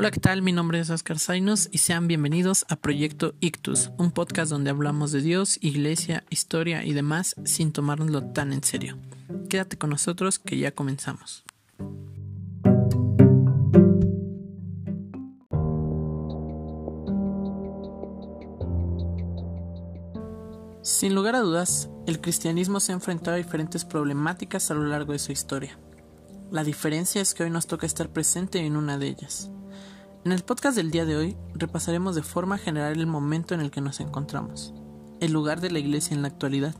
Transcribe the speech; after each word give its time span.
Hola, 0.00 0.10
¿qué 0.10 0.18
tal? 0.18 0.40
Mi 0.40 0.52
nombre 0.52 0.80
es 0.80 0.88
Oscar 0.88 1.18
Zainos 1.18 1.68
y 1.72 1.76
sean 1.76 2.08
bienvenidos 2.08 2.64
a 2.70 2.76
Proyecto 2.76 3.34
Ictus, 3.40 3.90
un 3.98 4.12
podcast 4.12 4.50
donde 4.50 4.70
hablamos 4.70 5.12
de 5.12 5.20
Dios, 5.20 5.58
iglesia, 5.60 6.24
historia 6.30 6.82
y 6.86 6.94
demás 6.94 7.36
sin 7.44 7.70
tomárnoslo 7.70 8.24
tan 8.32 8.54
en 8.54 8.64
serio. 8.64 8.96
Quédate 9.50 9.76
con 9.76 9.90
nosotros 9.90 10.38
que 10.38 10.56
ya 10.56 10.72
comenzamos. 10.72 11.44
Sin 20.80 21.14
lugar 21.14 21.34
a 21.34 21.40
dudas, 21.40 21.90
el 22.06 22.22
cristianismo 22.22 22.80
se 22.80 22.92
ha 22.92 22.94
enfrentado 22.94 23.34
a 23.34 23.36
diferentes 23.36 23.84
problemáticas 23.84 24.70
a 24.70 24.74
lo 24.74 24.84
largo 24.84 25.12
de 25.12 25.18
su 25.18 25.30
historia. 25.30 25.78
La 26.50 26.64
diferencia 26.64 27.20
es 27.20 27.34
que 27.34 27.42
hoy 27.42 27.50
nos 27.50 27.66
toca 27.66 27.84
estar 27.84 28.08
presente 28.08 28.60
en 28.60 28.78
una 28.78 28.96
de 28.96 29.08
ellas. 29.08 29.50
En 30.22 30.32
el 30.32 30.42
podcast 30.42 30.76
del 30.76 30.90
día 30.90 31.06
de 31.06 31.16
hoy 31.16 31.36
repasaremos 31.54 32.14
de 32.14 32.22
forma 32.22 32.58
general 32.58 33.00
el 33.00 33.06
momento 33.06 33.54
en 33.54 33.62
el 33.62 33.70
que 33.70 33.80
nos 33.80 34.00
encontramos, 34.00 34.74
el 35.18 35.32
lugar 35.32 35.62
de 35.62 35.70
la 35.70 35.78
iglesia 35.78 36.14
en 36.14 36.20
la 36.20 36.28
actualidad. 36.28 36.74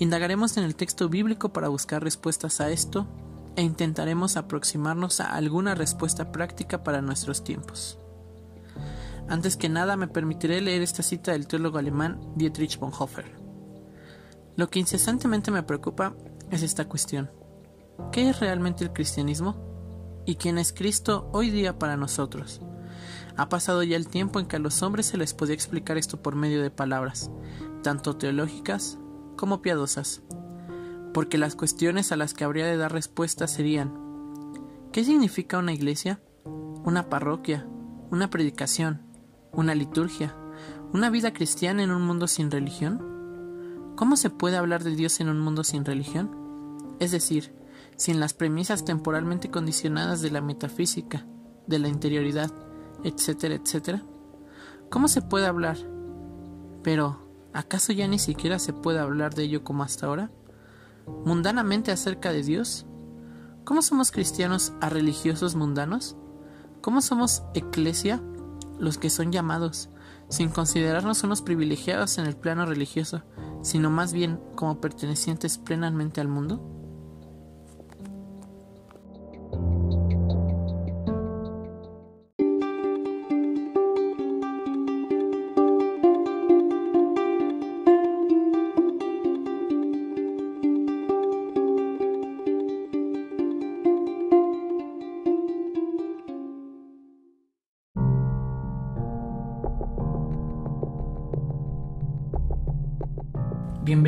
Indagaremos 0.00 0.56
en 0.56 0.64
el 0.64 0.74
texto 0.74 1.08
bíblico 1.08 1.52
para 1.52 1.68
buscar 1.68 2.02
respuestas 2.02 2.60
a 2.60 2.70
esto 2.70 3.06
e 3.54 3.62
intentaremos 3.62 4.36
aproximarnos 4.36 5.20
a 5.20 5.32
alguna 5.32 5.76
respuesta 5.76 6.32
práctica 6.32 6.82
para 6.82 7.02
nuestros 7.02 7.44
tiempos. 7.44 8.00
Antes 9.28 9.56
que 9.56 9.68
nada 9.68 9.96
me 9.96 10.08
permitiré 10.08 10.60
leer 10.60 10.82
esta 10.82 11.04
cita 11.04 11.30
del 11.30 11.46
teólogo 11.46 11.78
alemán 11.78 12.20
Dietrich 12.34 12.80
Bonhoeffer. 12.80 13.26
Lo 14.56 14.70
que 14.70 14.80
incesantemente 14.80 15.52
me 15.52 15.62
preocupa 15.62 16.16
es 16.50 16.64
esta 16.64 16.88
cuestión. 16.88 17.30
¿Qué 18.10 18.28
es 18.28 18.40
realmente 18.40 18.82
el 18.82 18.92
cristianismo? 18.92 19.75
Y 20.26 20.34
quién 20.34 20.58
es 20.58 20.72
Cristo 20.72 21.30
hoy 21.32 21.50
día 21.50 21.78
para 21.78 21.96
nosotros. 21.96 22.60
Ha 23.36 23.48
pasado 23.48 23.82
ya 23.82 23.96
el 23.96 24.08
tiempo 24.08 24.40
en 24.40 24.46
que 24.46 24.56
a 24.56 24.58
los 24.58 24.82
hombres 24.82 25.06
se 25.06 25.16
les 25.16 25.32
podía 25.34 25.54
explicar 25.54 25.96
esto 25.96 26.20
por 26.20 26.34
medio 26.34 26.60
de 26.62 26.70
palabras, 26.70 27.30
tanto 27.82 28.16
teológicas 28.16 28.98
como 29.36 29.62
piadosas, 29.62 30.22
porque 31.14 31.38
las 31.38 31.54
cuestiones 31.54 32.12
a 32.12 32.16
las 32.16 32.34
que 32.34 32.44
habría 32.44 32.66
de 32.66 32.76
dar 32.76 32.92
respuesta 32.92 33.46
serían 33.46 34.06
¿qué 34.92 35.04
significa 35.04 35.58
una 35.58 35.72
iglesia? 35.72 36.20
¿Una 36.44 37.08
parroquia? 37.08 37.66
¿Una 38.10 38.30
predicación? 38.30 39.02
¿Una 39.52 39.74
liturgia? 39.74 40.34
¿Una 40.92 41.10
vida 41.10 41.32
cristiana 41.32 41.82
en 41.82 41.90
un 41.90 42.02
mundo 42.02 42.26
sin 42.26 42.50
religión? 42.50 43.94
¿Cómo 43.96 44.16
se 44.16 44.30
puede 44.30 44.56
hablar 44.56 44.84
de 44.84 44.94
Dios 44.94 45.20
en 45.20 45.28
un 45.28 45.40
mundo 45.40 45.64
sin 45.64 45.84
religión? 45.84 46.30
Es 47.00 47.10
decir, 47.10 47.54
sin 47.96 48.20
las 48.20 48.34
premisas 48.34 48.84
temporalmente 48.84 49.50
condicionadas 49.50 50.20
de 50.22 50.30
la 50.30 50.40
metafísica, 50.40 51.26
de 51.66 51.78
la 51.78 51.88
interioridad, 51.88 52.52
etcétera, 53.04 53.54
etcétera? 53.54 54.04
¿Cómo 54.90 55.08
se 55.08 55.22
puede 55.22 55.46
hablar? 55.46 55.76
Pero, 56.82 57.18
¿acaso 57.52 57.92
ya 57.92 58.06
ni 58.06 58.18
siquiera 58.18 58.58
se 58.58 58.72
puede 58.72 58.98
hablar 58.98 59.34
de 59.34 59.44
ello 59.44 59.64
como 59.64 59.82
hasta 59.82 60.06
ahora? 60.06 60.30
¿Mundanamente 61.24 61.90
acerca 61.90 62.32
de 62.32 62.42
Dios? 62.42 62.86
¿Cómo 63.64 63.82
somos 63.82 64.12
cristianos 64.12 64.72
a 64.80 64.88
religiosos 64.88 65.56
mundanos? 65.56 66.16
¿Cómo 66.82 67.00
somos 67.00 67.42
eclesia, 67.54 68.22
los 68.78 68.98
que 68.98 69.10
son 69.10 69.32
llamados, 69.32 69.88
sin 70.28 70.50
considerarnos 70.50 71.24
unos 71.24 71.42
privilegiados 71.42 72.18
en 72.18 72.26
el 72.26 72.36
plano 72.36 72.66
religioso, 72.66 73.22
sino 73.62 73.90
más 73.90 74.12
bien 74.12 74.40
como 74.54 74.80
pertenecientes 74.80 75.58
plenamente 75.58 76.20
al 76.20 76.28
mundo? 76.28 76.85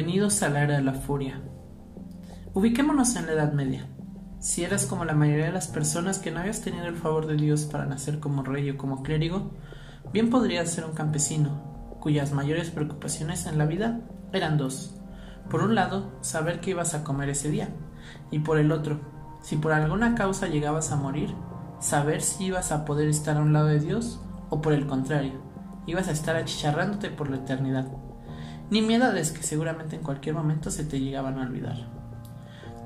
Bienvenidos 0.09 0.43
a 0.43 0.49
la 0.49 0.63
era 0.63 0.77
de 0.79 0.83
la 0.83 0.95
furia. 0.95 1.43
Ubiquémonos 2.55 3.15
en 3.17 3.27
la 3.27 3.33
Edad 3.33 3.53
Media. 3.53 3.91
Si 4.39 4.65
eras 4.65 4.87
como 4.87 5.05
la 5.05 5.13
mayoría 5.13 5.45
de 5.45 5.53
las 5.53 5.67
personas 5.67 6.19
que 6.19 6.31
no 6.31 6.41
habías 6.41 6.63
tenido 6.63 6.87
el 6.87 6.97
favor 6.97 7.27
de 7.27 7.37
Dios 7.37 7.67
para 7.67 7.85
nacer 7.85 8.19
como 8.19 8.43
rey 8.43 8.71
o 8.71 8.79
como 8.79 9.03
clérigo, 9.03 9.51
bien 10.11 10.31
podrías 10.31 10.71
ser 10.71 10.87
un 10.87 10.95
campesino, 10.95 11.61
cuyas 12.01 12.33
mayores 12.33 12.71
preocupaciones 12.71 13.45
en 13.45 13.59
la 13.59 13.67
vida 13.67 14.01
eran 14.33 14.57
dos. 14.57 14.99
Por 15.51 15.63
un 15.63 15.75
lado, 15.75 16.17
saber 16.23 16.61
qué 16.61 16.71
ibas 16.71 16.95
a 16.95 17.05
comer 17.05 17.29
ese 17.29 17.51
día, 17.51 17.69
y 18.31 18.39
por 18.39 18.57
el 18.57 18.73
otro, 18.73 19.01
si 19.43 19.57
por 19.57 19.73
alguna 19.73 20.15
causa 20.15 20.47
llegabas 20.47 20.91
a 20.91 20.97
morir, 20.97 21.35
saber 21.81 22.23
si 22.23 22.47
ibas 22.47 22.73
a 22.73 22.87
poder 22.87 23.09
estar 23.09 23.37
a 23.37 23.43
un 23.43 23.53
lado 23.53 23.67
de 23.67 23.81
Dios 23.81 24.23
o 24.49 24.63
por 24.63 24.73
el 24.73 24.87
contrario, 24.87 25.35
ibas 25.87 26.09
a 26.09 26.13
estar 26.13 26.35
achicharrándote 26.35 27.11
por 27.11 27.29
la 27.29 27.37
eternidad 27.37 28.08
ni 28.71 28.83
miedades 28.83 29.33
que 29.33 29.43
seguramente 29.43 29.97
en 29.97 30.03
cualquier 30.03 30.35
momento 30.35 30.71
se 30.71 30.85
te 30.85 31.01
llegaban 31.01 31.39
a 31.39 31.43
olvidar. 31.43 31.89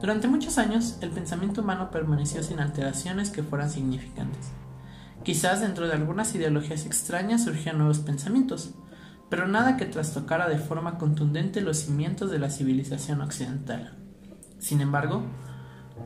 Durante 0.01 0.27
muchos 0.27 0.59
años, 0.59 0.99
el 1.01 1.11
pensamiento 1.11 1.61
humano 1.61 1.91
permaneció 1.91 2.43
sin 2.43 2.59
alteraciones 2.59 3.31
que 3.31 3.43
fueran 3.43 3.71
significantes. 3.71 4.51
Quizás 5.23 5.61
dentro 5.61 5.87
de 5.87 5.93
algunas 5.93 6.35
ideologías 6.35 6.87
extrañas 6.87 7.45
surgían 7.45 7.79
nuevos 7.79 8.01
pensamientos, 8.01 8.75
pero 9.31 9.47
nada 9.47 9.77
que 9.77 9.87
trastocara 9.87 10.49
de 10.49 10.59
forma 10.59 10.99
contundente 10.99 11.61
los 11.61 11.79
cimientos 11.79 12.31
de 12.31 12.41
la 12.41 12.51
civilización 12.51 13.21
occidental. 13.21 13.97
Sin 14.59 14.81
embargo, 14.81 15.23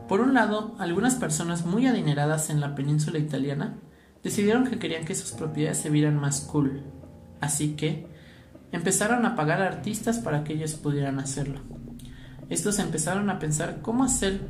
por 0.07 0.21
un 0.21 0.33
lado, 0.33 0.75
algunas 0.79 1.15
personas 1.15 1.65
muy 1.65 1.87
adineradas 1.87 2.49
en 2.49 2.61
la 2.61 2.75
península 2.75 3.19
italiana 3.19 3.77
decidieron 4.23 4.65
que 4.65 4.79
querían 4.79 5.05
que 5.05 5.15
sus 5.15 5.31
propiedades 5.31 5.79
se 5.79 5.89
vieran 5.89 6.17
más 6.19 6.41
cool, 6.41 6.83
así 7.41 7.75
que, 7.75 8.07
Empezaron 8.71 9.25
a 9.25 9.35
pagar 9.35 9.61
a 9.61 9.67
artistas 9.67 10.19
para 10.19 10.43
que 10.43 10.53
ellos 10.53 10.73
pudieran 10.73 11.19
hacerlo. 11.19 11.61
Estos 12.49 12.79
empezaron 12.79 13.29
a 13.29 13.39
pensar 13.39 13.81
cómo 13.81 14.03
hacer 14.03 14.41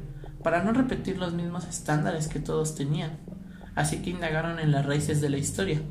para 0.44 0.64
no 0.64 0.72
repetir 0.72 1.18
los 1.18 1.34
mismos 1.34 1.66
estándares 1.66 2.28
que 2.28 2.40
todos 2.40 2.76
tenían, 2.76 3.18
así 3.76 4.02
que 4.02 4.12
indagaron 4.12 4.60
en 4.60 4.72
las 4.72 4.86
raíces 4.86 5.20
de 5.22 5.30
la 5.30 5.38
historia, 5.38 5.82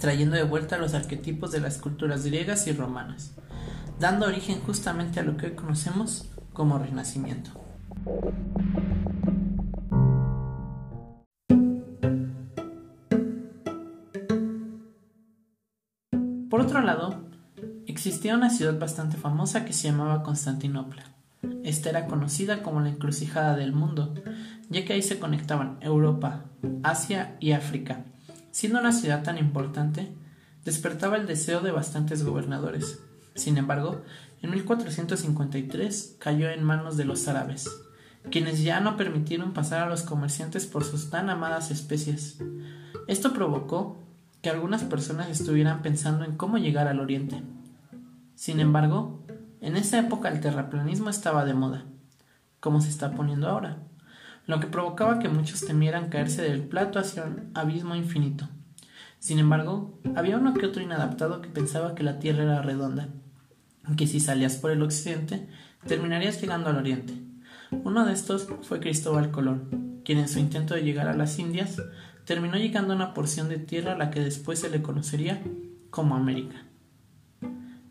trayendo 0.00 0.36
de 0.36 0.42
vuelta 0.42 0.78
los 0.78 0.94
arquetipos 0.94 1.52
de 1.52 1.60
las 1.60 1.78
culturas 1.78 2.24
griegas 2.24 2.66
y 2.66 2.72
romanas, 2.72 3.32
dando 4.00 4.26
origen 4.26 4.60
justamente 4.60 5.20
a 5.20 5.22
lo 5.22 5.36
que 5.36 5.46
hoy 5.46 5.52
conocemos 5.52 6.30
como 6.52 6.78
Renacimiento. 6.78 7.50
Otro 16.62 16.80
lado, 16.80 17.24
existía 17.86 18.36
una 18.36 18.48
ciudad 18.48 18.78
bastante 18.78 19.16
famosa 19.16 19.64
que 19.64 19.72
se 19.72 19.88
llamaba 19.88 20.22
Constantinopla. 20.22 21.02
Esta 21.64 21.90
era 21.90 22.06
conocida 22.06 22.62
como 22.62 22.80
la 22.80 22.88
encrucijada 22.88 23.56
del 23.56 23.72
mundo, 23.72 24.14
ya 24.70 24.84
que 24.84 24.92
ahí 24.92 25.02
se 25.02 25.18
conectaban 25.18 25.78
Europa, 25.80 26.44
Asia 26.84 27.36
y 27.40 27.50
África. 27.52 28.04
Siendo 28.52 28.78
una 28.78 28.92
ciudad 28.92 29.24
tan 29.24 29.38
importante, 29.38 30.12
despertaba 30.64 31.16
el 31.16 31.26
deseo 31.26 31.62
de 31.62 31.72
bastantes 31.72 32.24
gobernadores. 32.24 33.00
Sin 33.34 33.58
embargo, 33.58 34.02
en 34.40 34.50
1453 34.50 36.16
cayó 36.20 36.48
en 36.48 36.62
manos 36.62 36.96
de 36.96 37.04
los 37.04 37.26
árabes, 37.26 37.68
quienes 38.30 38.62
ya 38.62 38.78
no 38.78 38.96
permitieron 38.96 39.52
pasar 39.52 39.82
a 39.82 39.88
los 39.88 40.02
comerciantes 40.02 40.66
por 40.66 40.84
sus 40.84 41.10
tan 41.10 41.28
amadas 41.28 41.72
especies. 41.72 42.38
Esto 43.08 43.32
provocó 43.32 43.98
que 44.42 44.50
algunas 44.50 44.82
personas 44.82 45.30
estuvieran 45.30 45.82
pensando 45.82 46.24
en 46.24 46.36
cómo 46.36 46.58
llegar 46.58 46.88
al 46.88 47.00
oriente. 47.00 47.42
Sin 48.34 48.58
embargo, 48.58 49.24
en 49.60 49.76
esa 49.76 50.00
época 50.00 50.28
el 50.28 50.40
terraplanismo 50.40 51.08
estaba 51.08 51.44
de 51.44 51.54
moda, 51.54 51.84
como 52.58 52.80
se 52.80 52.88
está 52.88 53.12
poniendo 53.12 53.48
ahora, 53.48 53.78
lo 54.46 54.58
que 54.58 54.66
provocaba 54.66 55.20
que 55.20 55.28
muchos 55.28 55.64
temieran 55.64 56.08
caerse 56.08 56.42
del 56.42 56.62
plato 56.62 56.98
hacia 56.98 57.24
un 57.24 57.52
abismo 57.54 57.94
infinito. 57.94 58.48
Sin 59.20 59.38
embargo, 59.38 60.00
había 60.16 60.36
uno 60.36 60.52
que 60.54 60.66
otro 60.66 60.82
inadaptado 60.82 61.40
que 61.40 61.48
pensaba 61.48 61.94
que 61.94 62.02
la 62.02 62.18
Tierra 62.18 62.42
era 62.42 62.62
redonda, 62.62 63.08
que 63.96 64.08
si 64.08 64.18
salías 64.18 64.56
por 64.56 64.72
el 64.72 64.82
occidente, 64.82 65.48
terminarías 65.86 66.40
llegando 66.40 66.70
al 66.70 66.78
oriente. 66.78 67.14
Uno 67.84 68.04
de 68.04 68.12
estos 68.12 68.48
fue 68.62 68.80
Cristóbal 68.80 69.30
Colón, 69.30 70.00
quien 70.04 70.18
en 70.18 70.28
su 70.28 70.40
intento 70.40 70.74
de 70.74 70.82
llegar 70.82 71.06
a 71.06 71.16
las 71.16 71.38
Indias 71.38 71.80
terminó 72.24 72.56
llegando 72.56 72.92
a 72.92 72.96
una 72.96 73.14
porción 73.14 73.48
de 73.48 73.58
tierra 73.58 73.92
a 73.92 73.98
la 73.98 74.10
que 74.10 74.20
después 74.20 74.58
se 74.58 74.70
le 74.70 74.82
conocería 74.82 75.42
como 75.90 76.16
América. 76.16 76.64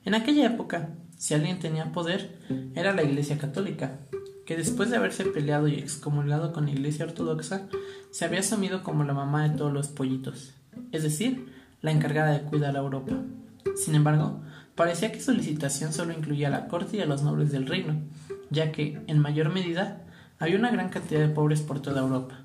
En 0.04 0.16
aquella 0.16 0.46
época, 0.46 0.90
si 1.18 1.34
alguien 1.34 1.60
tenía 1.60 1.92
poder, 1.92 2.40
era 2.74 2.94
la 2.94 3.04
Iglesia 3.04 3.38
Católica, 3.38 4.00
que 4.46 4.58
después 4.58 4.90
de 4.90 4.98
haberse 4.98 5.26
peleado 5.26 5.68
y 5.68 5.76
excomulgado 5.76 6.52
con 6.52 6.66
la 6.66 6.72
Iglesia 6.72 7.06
Ortodoxa, 7.06 7.68
se 8.10 8.26
había 8.26 8.40
asumido 8.40 8.82
como 8.82 9.04
la 9.04 9.14
mamá 9.14 9.48
de 9.48 9.56
todos 9.56 9.72
los 9.72 9.90
pollitos, 9.90 10.54
es 10.92 11.04
decir, 11.04 11.54
la 11.82 11.92
encargada 11.92 12.32
de 12.32 12.42
cuidar 12.42 12.76
a 12.76 12.80
Europa. 12.80 13.16
Sin 13.76 13.96
embargo, 13.96 14.42
parecía 14.76 15.12
que 15.12 15.22
su 15.22 15.32
licitación 15.32 15.94
solo 15.94 16.14
incluía 16.14 16.48
a 16.48 16.52
la 16.52 16.68
corte 16.68 16.98
y 16.98 17.02
a 17.02 17.06
los 17.06 17.22
nobles 17.22 17.52
del 17.52 17.68
reino, 17.68 18.02
ya 18.50 18.72
que, 18.72 19.00
en 19.08 19.20
mayor 19.20 19.54
medida, 19.54 20.02
había 20.40 20.58
una 20.58 20.72
gran 20.72 20.90
cantidad 20.90 21.22
de 21.22 21.34
pobres 21.34 21.62
por 21.62 21.82
toda 21.82 22.02
Europa. 22.02 22.44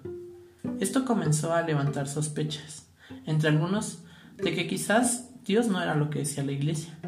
Esto 0.79 1.07
comenzó 1.07 1.55
a 1.55 1.63
levantar 1.63 2.07
sospechas, 2.07 2.89
entre 3.25 3.49
algunos, 3.49 4.05
de 4.37 4.55
que 4.55 4.67
quizás 4.67 5.31
Dios 5.45 5.69
no 5.69 5.81
era 5.81 5.95
lo 5.95 6.11
que 6.11 6.19
decía 6.19 6.45
la 6.45 6.53
Iglesia. 6.53 6.99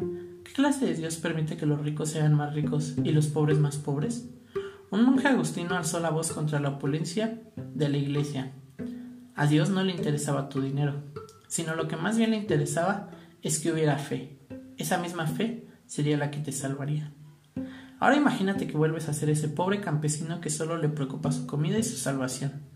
¿Qué 0.43 0.53
clase 0.53 0.87
de 0.87 0.95
Dios 0.95 1.17
permite 1.17 1.55
que 1.55 1.67
los 1.67 1.79
ricos 1.81 2.09
sean 2.09 2.33
más 2.33 2.55
ricos 2.55 2.95
y 3.03 3.11
los 3.11 3.27
pobres 3.27 3.59
más 3.59 3.77
pobres? 3.77 4.27
Un 4.89 5.03
monje 5.03 5.27
agustino 5.27 5.75
alzó 5.75 5.99
la 5.99 6.09
voz 6.09 6.31
contra 6.31 6.59
la 6.59 6.69
opulencia 6.69 7.43
de 7.75 7.89
la 7.89 7.97
Iglesia. 7.97 8.53
A 9.35 9.45
Dios 9.45 9.69
no 9.69 9.83
le 9.83 9.93
interesaba 9.93 10.49
tu 10.49 10.61
dinero, 10.61 11.03
sino 11.47 11.75
lo 11.75 11.87
que 11.87 11.95
más 11.95 12.17
bien 12.17 12.31
le 12.31 12.37
interesaba 12.37 13.11
es 13.43 13.59
que 13.59 13.71
hubiera 13.71 13.99
fe. 13.99 14.39
Esa 14.77 14.97
misma 14.97 15.27
fe 15.27 15.67
sería 15.85 16.17
la 16.17 16.31
que 16.31 16.39
te 16.39 16.51
salvaría. 16.51 17.13
Ahora 17.99 18.15
imagínate 18.15 18.65
que 18.65 18.77
vuelves 18.77 19.09
a 19.09 19.13
ser 19.13 19.29
ese 19.29 19.47
pobre 19.47 19.79
campesino 19.79 20.41
que 20.41 20.49
solo 20.49 20.77
le 20.77 20.89
preocupa 20.89 21.31
su 21.31 21.45
comida 21.45 21.77
y 21.77 21.83
su 21.83 21.97
salvación. 21.97 22.68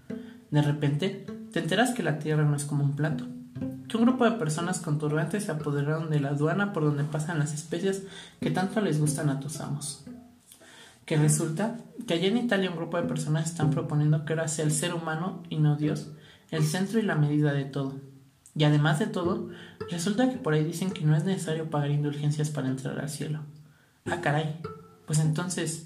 De 0.53 0.61
repente, 0.61 1.25
te 1.51 1.61
enteras 1.61 1.95
que 1.95 2.03
la 2.03 2.19
tierra 2.19 2.43
no 2.43 2.55
es 2.55 2.63
como 2.65 2.83
un 2.83 2.95
plato, 2.95 3.25
que 3.89 3.97
un 3.97 4.03
grupo 4.03 4.23
de 4.23 4.37
personas 4.37 4.79
con 4.81 4.99
turbantes 4.99 5.45
se 5.45 5.51
apoderaron 5.51 6.11
de 6.11 6.19
la 6.19 6.29
aduana 6.29 6.73
por 6.73 6.83
donde 6.83 7.03
pasan 7.05 7.39
las 7.39 7.55
especias 7.55 8.03
que 8.39 8.51
tanto 8.51 8.79
les 8.79 8.99
gustan 8.99 9.31
a 9.31 9.39
tus 9.39 9.59
amos. 9.61 10.05
Que 11.07 11.17
resulta 11.17 11.79
que 12.05 12.13
allá 12.13 12.27
en 12.27 12.37
Italia 12.37 12.69
un 12.69 12.75
grupo 12.75 12.97
de 12.97 13.07
personas 13.07 13.49
están 13.49 13.71
proponiendo 13.71 14.25
que 14.25 14.33
ahora 14.33 14.47
sea 14.47 14.63
el 14.63 14.71
ser 14.71 14.93
humano 14.93 15.41
y 15.49 15.57
no 15.57 15.75
Dios 15.75 16.11
el 16.51 16.63
centro 16.65 16.99
y 16.99 17.01
la 17.01 17.15
medida 17.15 17.51
de 17.51 17.65
todo. 17.65 17.95
Y 18.55 18.63
además 18.63 18.99
de 18.99 19.07
todo, 19.07 19.49
resulta 19.89 20.29
que 20.29 20.37
por 20.37 20.53
ahí 20.53 20.63
dicen 20.63 20.91
que 20.91 21.03
no 21.03 21.15
es 21.15 21.25
necesario 21.25 21.71
pagar 21.71 21.89
indulgencias 21.89 22.51
para 22.51 22.67
entrar 22.67 22.99
al 22.99 23.09
cielo. 23.09 23.39
Ah, 24.05 24.21
caray. 24.21 24.61
Pues 25.07 25.17
entonces, 25.17 25.85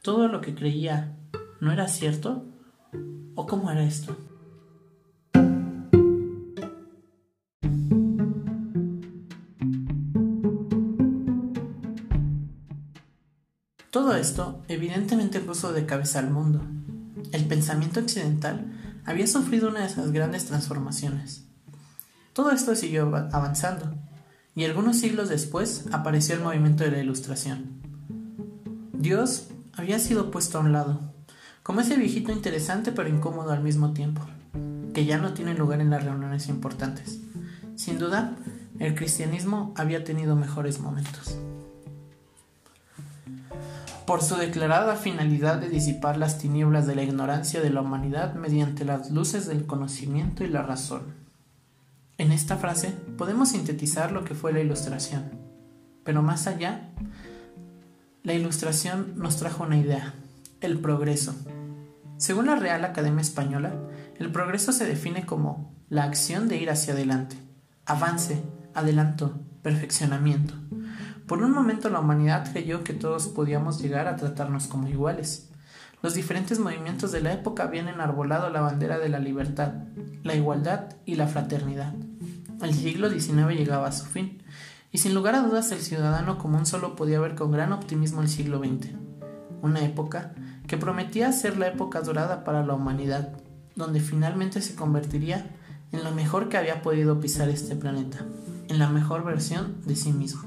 ¿todo 0.00 0.28
lo 0.28 0.40
que 0.40 0.54
creía 0.54 1.12
no 1.60 1.72
era 1.72 1.88
cierto? 1.88 2.46
¿O 3.48 3.50
cómo 3.50 3.70
era 3.70 3.82
esto? 3.82 4.14
Todo 13.90 14.14
esto 14.16 14.62
evidentemente 14.68 15.40
puso 15.40 15.72
de 15.72 15.86
cabeza 15.86 16.18
al 16.18 16.30
mundo. 16.30 16.60
El 17.32 17.46
pensamiento 17.46 18.00
occidental 18.00 18.70
había 19.06 19.26
sufrido 19.26 19.70
una 19.70 19.80
de 19.80 19.86
esas 19.86 20.12
grandes 20.12 20.44
transformaciones. 20.44 21.46
Todo 22.34 22.50
esto 22.50 22.74
siguió 22.74 23.06
avanzando, 23.32 23.94
y 24.54 24.66
algunos 24.66 24.98
siglos 24.98 25.30
después 25.30 25.86
apareció 25.90 26.34
el 26.34 26.42
movimiento 26.42 26.84
de 26.84 26.90
la 26.90 26.98
Ilustración. 26.98 27.80
Dios 28.92 29.48
había 29.72 29.98
sido 29.98 30.30
puesto 30.30 30.58
a 30.58 30.60
un 30.60 30.72
lado, 30.72 31.07
como 31.68 31.82
ese 31.82 31.98
viejito 31.98 32.32
interesante 32.32 32.92
pero 32.92 33.10
incómodo 33.10 33.50
al 33.50 33.62
mismo 33.62 33.92
tiempo, 33.92 34.22
que 34.94 35.04
ya 35.04 35.18
no 35.18 35.34
tiene 35.34 35.52
lugar 35.52 35.82
en 35.82 35.90
las 35.90 36.02
reuniones 36.02 36.48
importantes. 36.48 37.20
Sin 37.76 37.98
duda, 37.98 38.36
el 38.78 38.94
cristianismo 38.94 39.74
había 39.76 40.02
tenido 40.02 40.34
mejores 40.34 40.80
momentos. 40.80 41.36
Por 44.06 44.22
su 44.22 44.36
declarada 44.36 44.96
finalidad 44.96 45.58
de 45.58 45.68
disipar 45.68 46.16
las 46.16 46.38
tinieblas 46.38 46.86
de 46.86 46.94
la 46.94 47.02
ignorancia 47.02 47.60
de 47.60 47.68
la 47.68 47.82
humanidad 47.82 48.32
mediante 48.32 48.86
las 48.86 49.10
luces 49.10 49.46
del 49.46 49.66
conocimiento 49.66 50.44
y 50.44 50.48
la 50.48 50.62
razón. 50.62 51.02
En 52.16 52.32
esta 52.32 52.56
frase 52.56 52.94
podemos 53.18 53.50
sintetizar 53.50 54.10
lo 54.10 54.24
que 54.24 54.34
fue 54.34 54.54
la 54.54 54.60
ilustración, 54.60 55.32
pero 56.02 56.22
más 56.22 56.46
allá, 56.46 56.88
la 58.22 58.32
ilustración 58.32 59.12
nos 59.16 59.36
trajo 59.36 59.64
una 59.64 59.76
idea, 59.76 60.14
el 60.62 60.78
progreso. 60.78 61.34
Según 62.18 62.46
la 62.46 62.56
Real 62.56 62.84
Academia 62.84 63.22
Española, 63.22 63.72
el 64.18 64.32
progreso 64.32 64.72
se 64.72 64.84
define 64.84 65.24
como 65.24 65.72
la 65.88 66.02
acción 66.02 66.48
de 66.48 66.56
ir 66.56 66.68
hacia 66.68 66.92
adelante, 66.92 67.36
avance, 67.86 68.42
adelanto, 68.74 69.38
perfeccionamiento. 69.62 70.54
Por 71.28 71.44
un 71.44 71.52
momento 71.52 71.88
la 71.90 72.00
humanidad 72.00 72.50
creyó 72.50 72.82
que 72.82 72.92
todos 72.92 73.28
podíamos 73.28 73.80
llegar 73.80 74.08
a 74.08 74.16
tratarnos 74.16 74.66
como 74.66 74.88
iguales. 74.88 75.52
Los 76.02 76.14
diferentes 76.14 76.58
movimientos 76.58 77.12
de 77.12 77.20
la 77.20 77.32
época 77.32 77.62
habían 77.62 77.86
enarbolado 77.86 78.50
la 78.50 78.62
bandera 78.62 78.98
de 78.98 79.10
la 79.10 79.20
libertad, 79.20 79.74
la 80.24 80.34
igualdad 80.34 80.96
y 81.04 81.14
la 81.14 81.28
fraternidad. 81.28 81.94
El 82.60 82.74
siglo 82.74 83.10
XIX 83.10 83.56
llegaba 83.56 83.86
a 83.86 83.92
su 83.92 84.06
fin, 84.06 84.42
y 84.90 84.98
sin 84.98 85.14
lugar 85.14 85.36
a 85.36 85.42
dudas 85.42 85.70
el 85.70 85.82
ciudadano 85.82 86.36
común 86.36 86.66
solo 86.66 86.96
podía 86.96 87.20
ver 87.20 87.36
con 87.36 87.52
gran 87.52 87.72
optimismo 87.72 88.22
el 88.22 88.28
siglo 88.28 88.58
XX, 88.58 88.88
una 89.62 89.84
época 89.84 90.34
que 90.68 90.76
prometía 90.76 91.32
ser 91.32 91.56
la 91.56 91.66
época 91.66 92.02
dorada 92.02 92.44
para 92.44 92.64
la 92.64 92.74
humanidad, 92.74 93.32
donde 93.74 94.00
finalmente 94.00 94.60
se 94.60 94.76
convertiría 94.76 95.56
en 95.92 96.04
lo 96.04 96.12
mejor 96.12 96.50
que 96.50 96.58
había 96.58 96.82
podido 96.82 97.20
pisar 97.20 97.48
este 97.48 97.74
planeta, 97.74 98.18
en 98.68 98.78
la 98.78 98.90
mejor 98.90 99.24
versión 99.24 99.80
de 99.86 99.96
sí 99.96 100.12
mismo. 100.12 100.42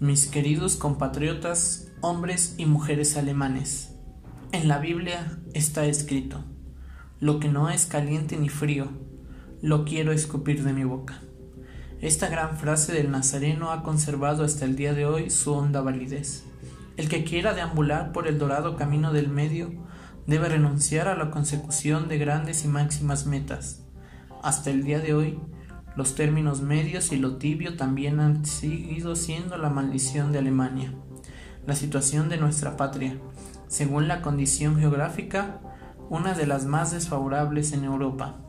Mis 0.00 0.26
queridos 0.26 0.76
compatriotas 0.76 1.92
hombres 2.00 2.56
y 2.58 2.66
mujeres 2.66 3.16
alemanes. 3.16 3.94
En 4.52 4.68
la 4.68 4.78
Biblia 4.78 5.38
está 5.54 5.86
escrito, 5.86 6.44
lo 7.20 7.38
que 7.40 7.48
no 7.48 7.70
es 7.70 7.86
caliente 7.86 8.36
ni 8.36 8.48
frío, 8.48 8.88
lo 9.64 9.86
quiero 9.86 10.12
escupir 10.12 10.62
de 10.62 10.74
mi 10.74 10.84
boca. 10.84 11.22
Esta 12.02 12.28
gran 12.28 12.58
frase 12.58 12.92
del 12.92 13.10
Nazareno 13.10 13.70
ha 13.72 13.82
conservado 13.82 14.44
hasta 14.44 14.66
el 14.66 14.76
día 14.76 14.92
de 14.92 15.06
hoy 15.06 15.30
su 15.30 15.54
honda 15.54 15.80
validez. 15.80 16.44
El 16.98 17.08
que 17.08 17.24
quiera 17.24 17.54
deambular 17.54 18.12
por 18.12 18.28
el 18.28 18.38
dorado 18.38 18.76
camino 18.76 19.10
del 19.10 19.30
medio 19.30 19.72
debe 20.26 20.50
renunciar 20.50 21.08
a 21.08 21.16
la 21.16 21.30
consecución 21.30 22.08
de 22.08 22.18
grandes 22.18 22.66
y 22.66 22.68
máximas 22.68 23.24
metas. 23.24 23.86
Hasta 24.42 24.70
el 24.70 24.84
día 24.84 25.00
de 25.00 25.14
hoy, 25.14 25.40
los 25.96 26.14
términos 26.14 26.60
medios 26.60 27.10
y 27.10 27.16
lo 27.16 27.38
tibio 27.38 27.74
también 27.74 28.20
han 28.20 28.44
seguido 28.44 29.16
siendo 29.16 29.56
la 29.56 29.70
maldición 29.70 30.30
de 30.30 30.40
Alemania 30.40 30.92
la 31.66 31.74
situación 31.74 32.28
de 32.28 32.36
nuestra 32.36 32.76
patria, 32.76 33.18
según 33.68 34.06
la 34.06 34.20
condición 34.20 34.78
geográfica, 34.78 35.60
una 36.10 36.34
de 36.34 36.46
las 36.46 36.66
más 36.66 36.92
desfavorables 36.92 37.72
en 37.72 37.84
Europa. 37.84 38.43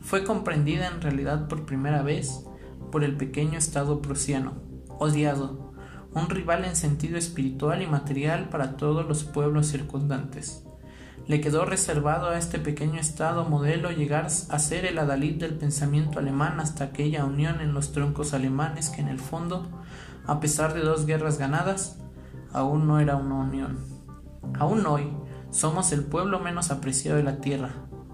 Fue 0.00 0.24
comprendida 0.24 0.88
en 0.88 1.00
realidad 1.00 1.48
por 1.48 1.66
primera 1.66 2.02
vez 2.02 2.44
por 2.90 3.04
el 3.04 3.16
pequeño 3.16 3.58
Estado 3.58 4.02
prusiano, 4.02 4.54
odiado, 4.98 5.72
un 6.12 6.28
rival 6.28 6.64
en 6.64 6.74
sentido 6.74 7.16
espiritual 7.16 7.82
y 7.82 7.86
material 7.86 8.48
para 8.48 8.76
todos 8.76 9.06
los 9.06 9.24
pueblos 9.24 9.68
circundantes. 9.68 10.64
Le 11.26 11.40
quedó 11.40 11.64
reservado 11.64 12.30
a 12.30 12.38
este 12.38 12.58
pequeño 12.58 12.98
Estado 12.98 13.44
modelo 13.44 13.92
llegar 13.92 14.26
a 14.26 14.58
ser 14.58 14.84
el 14.84 14.98
adalid 14.98 15.36
del 15.36 15.54
pensamiento 15.54 16.18
alemán 16.18 16.58
hasta 16.58 16.84
aquella 16.84 17.24
unión 17.24 17.60
en 17.60 17.72
los 17.72 17.92
troncos 17.92 18.34
alemanes 18.34 18.88
que 18.88 19.00
en 19.00 19.08
el 19.08 19.20
fondo, 19.20 19.68
a 20.26 20.40
pesar 20.40 20.74
de 20.74 20.80
dos 20.80 21.06
guerras 21.06 21.38
ganadas, 21.38 21.98
aún 22.52 22.88
no 22.88 22.98
era 22.98 23.14
una 23.16 23.36
unión. 23.36 23.78
Aún 24.58 24.84
hoy 24.86 25.12
somos 25.50 25.92
el 25.92 26.02
pueblo 26.02 26.40
menos 26.40 26.72
apreciado 26.72 27.18
de 27.18 27.22
la 27.22 27.36
tierra. 27.36 27.70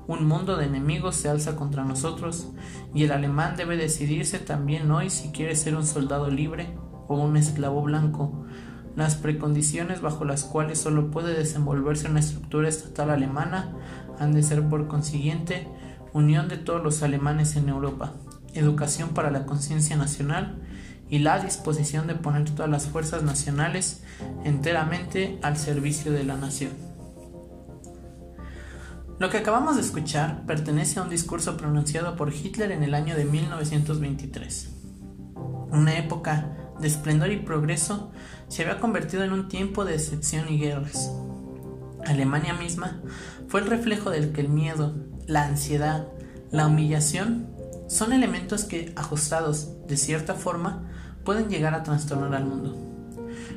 Un 0.09 0.25
mundo 0.25 0.57
de 0.57 0.67
enemigos 0.67 1.17
se 1.17 1.29
alza 1.29 1.57
contra 1.57 1.85
nosotros 1.85 2.49
y 2.95 3.03
el 3.05 3.11
alemán 3.11 3.57
debe 3.57 3.77
decidirse 3.77 4.39
también 4.39 4.91
hoy 4.91 5.11
si 5.11 5.31
quiere 5.31 5.57
ser 5.57 5.75
un 5.75 5.85
soldado 5.85 6.31
libre 6.31 6.69
o 7.09 7.17
un 7.17 7.37
esclavo 7.37 7.83
blanco. 7.83 8.47
Las 8.95 9.17
precondiciones 9.17 10.01
bajo 10.01 10.25
las 10.25 10.45
cuales 10.45 10.81
solo 10.81 11.11
puede 11.11 11.35
desenvolverse 11.35 12.09
una 12.09 12.21
estructura 12.21 12.69
estatal 12.69 13.11
alemana 13.11 13.73
han 14.19 14.33
de 14.33 14.43
ser 14.43 14.69
por 14.69 14.87
consiguiente 14.87 15.67
unión 16.13 16.49
de 16.49 16.57
todos 16.57 16.83
los 16.83 17.03
alemanes 17.03 17.57
en 17.57 17.69
Europa, 17.69 18.15
educación 18.55 19.11
para 19.11 19.31
la 19.31 19.45
conciencia 19.45 19.97
nacional 19.97 20.63
y 21.11 21.19
la 21.19 21.41
disposición 21.41 22.07
de 22.07 22.15
poner 22.15 22.49
todas 22.51 22.71
las 22.71 22.87
fuerzas 22.87 23.23
nacionales 23.23 24.03
enteramente 24.45 25.39
al 25.43 25.57
servicio 25.57 26.13
de 26.13 26.25
la 26.25 26.37
nación. 26.37 26.86
Lo 29.19 29.31
que 29.31 29.39
acabamos 29.39 29.77
de 29.77 29.83
escuchar 29.83 30.45
pertenece 30.45 31.01
a 31.01 31.03
un 31.03 31.09
discurso 31.09 31.57
pronunciado 31.57 32.17
por 32.17 32.35
Hitler 32.35 32.71
en 32.71 32.83
el 32.83 32.95
año 32.95 33.17
de 33.17 33.25
1923. 33.25 34.69
Una 35.71 35.97
época 35.97 36.55
de 36.79 36.87
esplendor 36.87 37.31
y 37.31 37.39
progreso 37.39 38.13
se 38.49 38.63
había 38.63 38.79
convertido 38.79 39.25
en 39.25 39.33
un 39.33 39.49
tiempo 39.49 39.87
de 39.87 39.93
decepción 39.93 40.53
y 40.53 40.59
guerras. 40.59 41.11
Alemania 42.05 42.53
misma 42.53 43.01
fue 43.49 43.61
el 43.61 43.69
reflejo 43.69 44.11
del 44.11 44.33
que 44.33 44.43
el 44.43 44.51
miedo, 44.51 44.95
la 45.27 45.47
ansiedad, 45.47 46.09
la 46.51 46.67
humillación 46.67 47.49
son 47.89 48.13
elementos 48.13 48.65
que, 48.65 48.93
ajustados 48.97 49.87
de 49.87 49.97
cierta 49.97 50.35
forma, 50.35 50.91
pueden 51.25 51.49
llegar 51.49 51.73
a 51.73 51.83
trastornar 51.83 52.35
al 52.35 52.45
mundo. 52.45 52.77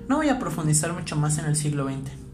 No 0.08 0.18
voy 0.18 0.30
a 0.30 0.40
profundizar 0.40 0.94
mucho 0.94 1.18
más 1.18 1.38
en 1.38 1.46
el 1.46 1.58
siglo 1.58 1.86
XX. 1.86 2.29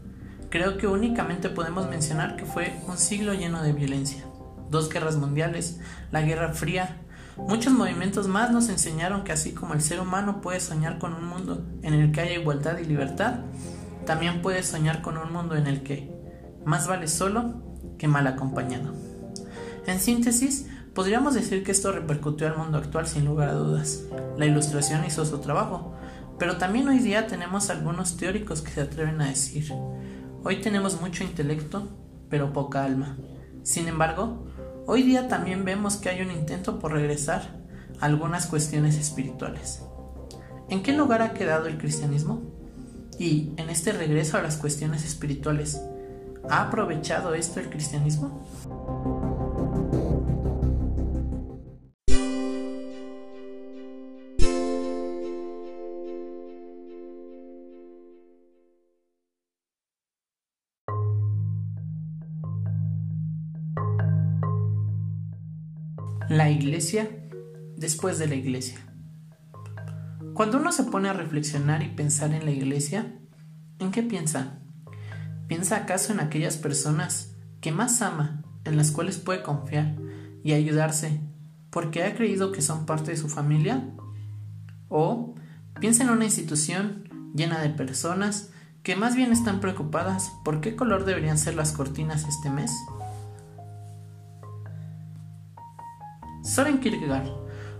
Creo 0.56 0.78
que 0.78 0.86
únicamente 0.86 1.50
podemos 1.50 1.86
mencionar 1.86 2.34
que 2.34 2.46
fue 2.46 2.80
un 2.88 2.96
siglo 2.96 3.34
lleno 3.34 3.62
de 3.62 3.74
violencia. 3.74 4.24
Dos 4.70 4.88
guerras 4.88 5.16
mundiales, 5.16 5.80
la 6.10 6.22
Guerra 6.22 6.54
Fría, 6.54 6.96
muchos 7.36 7.74
movimientos 7.74 8.26
más 8.26 8.50
nos 8.52 8.70
enseñaron 8.70 9.22
que 9.22 9.32
así 9.32 9.52
como 9.52 9.74
el 9.74 9.82
ser 9.82 10.00
humano 10.00 10.40
puede 10.40 10.60
soñar 10.60 10.98
con 10.98 11.12
un 11.12 11.26
mundo 11.26 11.62
en 11.82 11.92
el 11.92 12.10
que 12.10 12.22
haya 12.22 12.40
igualdad 12.40 12.78
y 12.78 12.86
libertad, 12.86 13.40
también 14.06 14.40
puede 14.40 14.62
soñar 14.62 15.02
con 15.02 15.18
un 15.18 15.30
mundo 15.30 15.56
en 15.56 15.66
el 15.66 15.82
que 15.82 16.10
más 16.64 16.88
vale 16.88 17.08
solo 17.08 17.60
que 17.98 18.08
mal 18.08 18.26
acompañado. 18.26 18.94
En 19.86 20.00
síntesis, 20.00 20.68
podríamos 20.94 21.34
decir 21.34 21.64
que 21.64 21.72
esto 21.72 21.92
repercutió 21.92 22.46
al 22.46 22.56
mundo 22.56 22.78
actual 22.78 23.06
sin 23.06 23.26
lugar 23.26 23.50
a 23.50 23.52
dudas. 23.52 24.04
La 24.38 24.46
ilustración 24.46 25.04
hizo 25.04 25.26
su 25.26 25.38
trabajo, 25.40 25.92
pero 26.38 26.56
también 26.56 26.88
hoy 26.88 27.00
día 27.00 27.26
tenemos 27.26 27.68
algunos 27.68 28.16
teóricos 28.16 28.62
que 28.62 28.70
se 28.70 28.80
atreven 28.80 29.20
a 29.20 29.28
decir, 29.28 29.70
hoy 30.46 30.60
tenemos 30.60 31.00
mucho 31.00 31.24
intelecto, 31.24 31.88
pero 32.30 32.52
poca 32.52 32.84
alma. 32.84 33.16
Sin 33.64 33.88
embargo, 33.88 34.46
hoy 34.86 35.02
día 35.02 35.26
también 35.26 35.64
vemos 35.64 35.96
que 35.96 36.08
hay 36.08 36.20
un 36.20 36.30
intento 36.30 36.78
por 36.78 36.92
regresar 36.92 37.64
a 38.00 38.06
algunas 38.06 38.46
cuestiones 38.46 38.96
espirituales. 38.96 39.82
¿En 40.68 40.84
qué 40.84 40.92
lugar 40.92 41.20
ha 41.20 41.32
quedado 41.32 41.66
el 41.66 41.78
cristianismo? 41.78 42.42
Y 43.18 43.54
en 43.56 43.70
este 43.70 43.90
regreso 43.90 44.36
a 44.36 44.42
las 44.42 44.56
cuestiones 44.56 45.04
espirituales, 45.04 45.80
¿ha 46.48 46.62
aprovechado 46.62 47.34
esto 47.34 47.58
el 47.58 47.68
cristianismo? 47.68 48.46
Iglesia 66.66 67.08
después 67.76 68.18
de 68.18 68.26
la 68.26 68.34
iglesia. 68.34 68.78
Cuando 70.34 70.58
uno 70.58 70.72
se 70.72 70.82
pone 70.82 71.08
a 71.08 71.12
reflexionar 71.12 71.82
y 71.82 71.88
pensar 71.88 72.32
en 72.32 72.44
la 72.44 72.50
iglesia, 72.50 73.14
¿en 73.78 73.92
qué 73.92 74.02
piensa? 74.02 74.58
¿Piensa 75.46 75.76
acaso 75.76 76.12
en 76.12 76.20
aquellas 76.20 76.56
personas 76.56 77.36
que 77.60 77.70
más 77.70 78.02
ama, 78.02 78.42
en 78.64 78.76
las 78.76 78.90
cuales 78.90 79.18
puede 79.18 79.42
confiar 79.42 79.94
y 80.42 80.52
ayudarse 80.54 81.20
porque 81.70 82.02
ha 82.02 82.16
creído 82.16 82.50
que 82.50 82.62
son 82.62 82.84
parte 82.84 83.12
de 83.12 83.16
su 83.16 83.28
familia? 83.28 83.88
¿O 84.88 85.36
piensa 85.78 86.02
en 86.02 86.10
una 86.10 86.24
institución 86.24 87.32
llena 87.34 87.60
de 87.60 87.70
personas 87.70 88.50
que 88.82 88.96
más 88.96 89.14
bien 89.14 89.30
están 89.30 89.60
preocupadas 89.60 90.32
por 90.44 90.60
qué 90.60 90.74
color 90.74 91.04
deberían 91.04 91.38
ser 91.38 91.54
las 91.54 91.72
cortinas 91.72 92.26
este 92.28 92.50
mes? 92.50 92.72
Soren 96.46 96.78
Kierkegaard, 96.78 97.28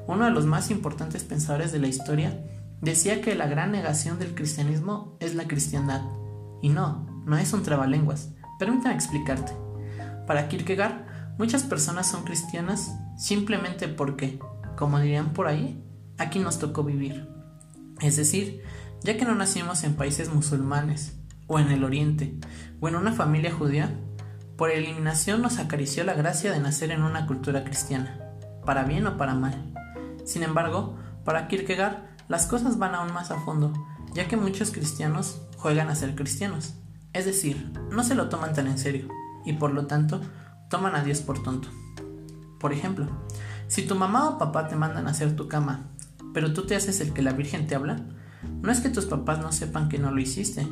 uno 0.09 0.25
de 0.25 0.33
los 0.33 0.45
más 0.45 0.73
importantes 0.73 1.23
pensadores 1.23 1.71
de 1.71 1.79
la 1.79 1.87
historia, 1.87 2.45
decía 2.81 3.21
que 3.21 3.37
la 3.37 3.47
gran 3.47 3.71
negación 3.71 4.19
del 4.19 4.35
cristianismo 4.35 5.17
es 5.21 5.37
la 5.37 5.47
cristiandad. 5.47 6.03
Y 6.63 6.71
no, 6.71 7.07
no 7.27 7.39
es 7.39 7.53
un 7.53 7.63
trabalenguas. 7.63 8.31
Permítame 8.59 8.97
explicarte. 8.97 9.53
Para 10.27 10.49
Kierkegaard, 10.49 11.07
muchas 11.39 11.63
personas 11.63 12.11
son 12.11 12.25
cristianas 12.25 12.93
simplemente 13.17 13.87
porque, 13.87 14.41
como 14.77 14.99
dirían 14.99 15.33
por 15.33 15.47
ahí, 15.47 15.81
aquí 16.19 16.41
nos 16.41 16.59
tocó 16.59 16.83
vivir. 16.83 17.29
Es 18.01 18.17
decir, 18.17 18.63
ya 19.05 19.17
que 19.17 19.25
no 19.25 19.37
nacimos 19.37 19.85
en 19.85 19.95
países 19.95 20.29
musulmanes, 20.35 21.17
o 21.47 21.61
en 21.61 21.71
el 21.71 21.85
Oriente, 21.85 22.37
o 22.81 22.89
en 22.89 22.97
una 22.97 23.13
familia 23.13 23.55
judía, 23.55 23.97
por 24.57 24.73
eliminación 24.73 25.41
nos 25.41 25.61
acarició 25.61 26.03
la 26.03 26.15
gracia 26.15 26.51
de 26.51 26.59
nacer 26.59 26.91
en 26.91 27.05
una 27.05 27.29
cultura 27.29 27.63
cristiana 27.63 28.26
para 28.67 28.85
bien 28.85 29.07
o 29.07 29.17
para 29.17 29.35
mal. 29.35 29.73
Sin 30.25 30.43
embargo, 30.43 30.99
para 31.25 31.49
Kierkegaard, 31.49 31.97
las 32.29 32.47
cosas 32.47 32.79
van 32.79 32.95
aún 32.95 33.13
más 33.13 33.31
a 33.31 33.41
fondo, 33.41 33.73
ya 34.13 34.29
que 34.29 34.37
muchos 34.37 34.73
cristianos 34.73 35.41
juegan 35.57 35.89
a 35.89 35.95
ser 35.95 36.15
cristianos, 36.15 36.75
es 37.13 37.25
decir, 37.25 37.73
no 37.91 38.03
se 38.03 38.15
lo 38.15 38.29
toman 38.29 38.53
tan 38.53 38.67
en 38.67 38.79
serio, 38.79 39.09
y 39.45 39.55
por 39.55 39.73
lo 39.73 39.87
tanto, 39.87 40.21
toman 40.69 40.95
a 40.95 41.03
Dios 41.03 41.21
por 41.21 41.43
tonto. 41.43 41.69
Por 42.61 42.73
ejemplo, 42.73 43.07
si 43.69 43.87
tu 43.87 43.95
mamá 43.95 44.29
o 44.29 44.39
papá 44.39 44.69
te 44.69 44.77
mandan 44.77 45.07
a 45.07 45.11
hacer 45.11 45.35
tu 45.37 45.49
cama, 45.49 45.85
pero 46.35 46.53
tú 46.53 46.67
te 46.67 46.77
haces 46.77 47.01
el 47.01 47.13
que 47.13 47.23
la 47.23 47.33
Virgen 47.33 47.67
te 47.67 47.75
habla, 47.75 48.01
no 48.63 48.71
es 48.71 48.81
que 48.81 48.91
tus 48.91 49.07
papás 49.07 49.39
no 49.39 49.53
sepan 49.53 49.89
que 49.89 49.99
no 49.99 50.11
lo 50.11 50.21
hiciste, 50.21 50.67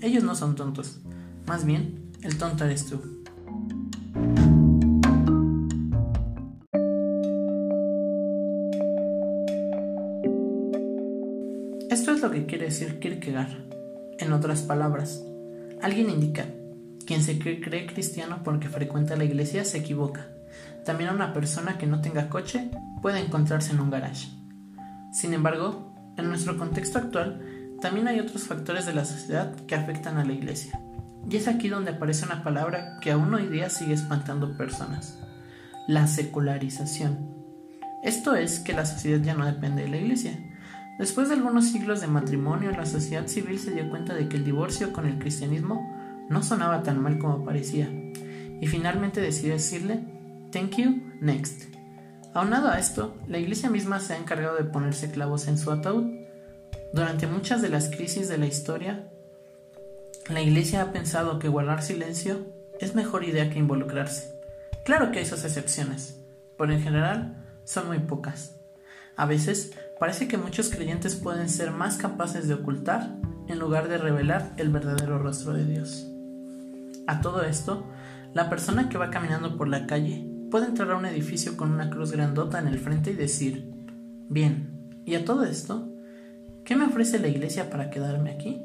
ellos 0.00 0.24
no 0.24 0.34
son 0.34 0.54
tontos, 0.54 1.00
más 1.46 1.64
bien, 1.64 2.12
el 2.22 2.38
tonto 2.38 2.64
eres 2.64 2.86
tú. 2.86 3.19
Decir 12.70 13.00
Kierkegaard. 13.00 13.50
En 14.18 14.32
otras 14.32 14.62
palabras, 14.62 15.24
alguien 15.82 16.08
indica, 16.08 16.46
quien 17.06 17.22
se 17.22 17.38
cree, 17.38 17.86
cristiano 17.86 18.42
porque 18.44 18.68
frecuenta 18.68 19.16
la 19.16 19.24
iglesia 19.24 19.64
se 19.64 19.78
equivoca. 19.78 20.28
También 20.84 21.10
una 21.10 21.32
persona 21.32 21.78
que 21.78 21.86
no 21.86 22.00
tenga 22.00 22.28
coche 22.28 22.70
puede 23.02 23.20
encontrarse 23.20 23.72
en 23.72 23.80
un 23.80 23.90
garage. 23.90 24.28
Sin 25.12 25.34
embargo, 25.34 25.92
en 26.16 26.28
nuestro 26.28 26.56
contexto 26.56 26.98
actual, 26.98 27.40
también 27.80 28.08
hay 28.08 28.20
otros 28.20 28.44
factores 28.44 28.86
de 28.86 28.94
la 28.94 29.04
sociedad 29.04 29.54
que 29.66 29.74
afectan 29.74 30.18
a 30.18 30.24
la 30.24 30.32
iglesia. 30.32 30.80
Y 31.28 31.36
es 31.36 31.48
aquí 31.48 31.68
donde 31.68 31.90
aparece 31.90 32.24
una 32.24 32.44
palabra 32.44 32.98
que 33.00 33.10
aún 33.10 33.34
hoy 33.34 33.48
día 33.48 33.68
sigue 33.70 33.94
espantando 33.94 34.56
personas. 34.56 35.18
La 35.88 36.06
secularización. 36.06 37.34
Esto 38.02 38.34
es 38.34 38.60
que 38.60 38.72
la 38.72 38.86
sociedad 38.86 39.20
ya 39.20 39.34
no 39.34 39.44
depende 39.44 39.82
de 39.82 39.88
la 39.88 39.96
iglesia, 39.96 40.38
Después 41.00 41.30
de 41.30 41.34
algunos 41.34 41.70
siglos 41.70 42.02
de 42.02 42.08
matrimonio, 42.08 42.72
la 42.72 42.84
sociedad 42.84 43.26
civil 43.26 43.58
se 43.58 43.70
dio 43.70 43.88
cuenta 43.88 44.12
de 44.12 44.28
que 44.28 44.36
el 44.36 44.44
divorcio 44.44 44.92
con 44.92 45.06
el 45.06 45.18
cristianismo 45.18 46.26
no 46.28 46.42
sonaba 46.42 46.82
tan 46.82 47.00
mal 47.00 47.18
como 47.18 47.42
parecía, 47.42 47.88
y 48.60 48.66
finalmente 48.66 49.22
decidió 49.22 49.54
decirle, 49.54 50.04
Thank 50.52 50.76
you, 50.76 51.00
next. 51.22 51.74
Aunado 52.34 52.68
a 52.68 52.78
esto, 52.78 53.16
la 53.26 53.38
iglesia 53.38 53.70
misma 53.70 53.98
se 53.98 54.12
ha 54.12 54.18
encargado 54.18 54.56
de 54.56 54.64
ponerse 54.64 55.10
clavos 55.10 55.48
en 55.48 55.56
su 55.56 55.70
ataúd. 55.70 56.04
Durante 56.92 57.26
muchas 57.26 57.62
de 57.62 57.70
las 57.70 57.88
crisis 57.88 58.28
de 58.28 58.36
la 58.36 58.46
historia, 58.46 59.08
la 60.28 60.42
iglesia 60.42 60.82
ha 60.82 60.92
pensado 60.92 61.38
que 61.38 61.48
guardar 61.48 61.82
silencio 61.82 62.46
es 62.78 62.94
mejor 62.94 63.24
idea 63.24 63.48
que 63.48 63.58
involucrarse. 63.58 64.38
Claro 64.84 65.12
que 65.12 65.20
hay 65.20 65.24
sus 65.24 65.46
excepciones, 65.46 66.20
pero 66.58 66.74
en 66.74 66.82
general 66.82 67.42
son 67.64 67.86
muy 67.86 68.00
pocas. 68.00 68.56
A 69.16 69.24
veces 69.24 69.72
parece 70.00 70.28
que 70.28 70.38
muchos 70.38 70.70
creyentes 70.70 71.14
pueden 71.14 71.50
ser 71.50 71.72
más 71.72 71.98
capaces 71.98 72.48
de 72.48 72.54
ocultar 72.54 73.14
en 73.48 73.58
lugar 73.58 73.86
de 73.86 73.98
revelar 73.98 74.54
el 74.56 74.70
verdadero 74.70 75.18
rostro 75.18 75.52
de 75.52 75.66
Dios. 75.66 76.10
A 77.06 77.20
todo 77.20 77.42
esto, 77.42 77.86
la 78.32 78.48
persona 78.48 78.88
que 78.88 78.96
va 78.96 79.10
caminando 79.10 79.58
por 79.58 79.68
la 79.68 79.86
calle 79.86 80.26
puede 80.50 80.66
entrar 80.66 80.90
a 80.90 80.96
un 80.96 81.04
edificio 81.04 81.54
con 81.58 81.70
una 81.70 81.90
cruz 81.90 82.12
grandota 82.12 82.58
en 82.58 82.68
el 82.68 82.78
frente 82.78 83.10
y 83.10 83.14
decir, 83.14 83.70
bien, 84.30 85.02
¿y 85.04 85.16
a 85.16 85.24
todo 85.26 85.44
esto? 85.44 85.92
¿Qué 86.64 86.76
me 86.76 86.86
ofrece 86.86 87.18
la 87.18 87.28
iglesia 87.28 87.68
para 87.68 87.90
quedarme 87.90 88.30
aquí? 88.30 88.62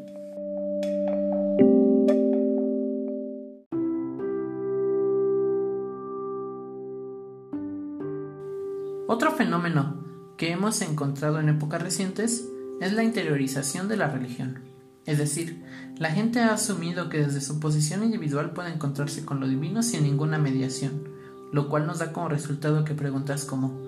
Otro 9.07 9.31
fenómeno 9.31 9.94
que 10.37 10.51
hemos 10.51 10.81
encontrado 10.81 11.39
en 11.39 11.49
épocas 11.49 11.81
recientes 11.81 12.47
es 12.81 12.93
la 12.93 13.03
interiorización 13.03 13.87
de 13.87 13.97
la 13.97 14.07
religión. 14.07 14.59
Es 15.05 15.17
decir, 15.17 15.63
la 15.97 16.11
gente 16.11 16.39
ha 16.39 16.53
asumido 16.53 17.09
que 17.09 17.19
desde 17.19 17.41
su 17.41 17.59
posición 17.59 18.03
individual 18.03 18.51
puede 18.51 18.73
encontrarse 18.73 19.23
con 19.23 19.39
lo 19.39 19.47
divino 19.47 19.83
sin 19.83 20.03
ninguna 20.03 20.37
mediación, 20.37 21.09
lo 21.51 21.69
cual 21.69 21.85
nos 21.87 21.99
da 21.99 22.11
como 22.11 22.29
resultado 22.29 22.83
que 22.83 22.95
preguntas 22.95 23.45
como 23.45 23.79